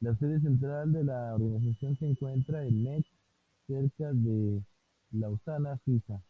[0.00, 3.06] La sede central de la organización se encuentra en Mex,
[3.68, 4.60] cerca de
[5.12, 6.20] Lausana, Suiza.